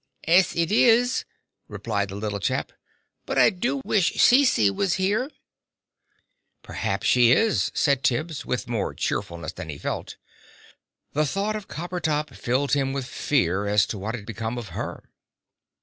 [0.27, 1.25] "'Es, it is!"
[1.67, 2.71] replied the little chap.
[3.27, 5.29] "But I do wish Cece was here!"
[6.63, 10.17] "Perhaps she is," said Tibbs, with more cheerfulness than he felt.
[11.13, 15.03] The thought of Coppertop filled him with fear as to what had become of her.